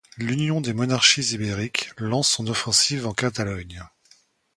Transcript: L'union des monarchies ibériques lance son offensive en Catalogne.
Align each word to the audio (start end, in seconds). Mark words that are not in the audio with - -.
L'union 0.17 0.61
des 0.61 0.73
monarchies 0.73 1.35
ibériques 1.35 1.91
lance 1.99 2.27
son 2.31 2.47
offensive 2.47 3.05
en 3.05 3.13
Catalogne. 3.13 3.83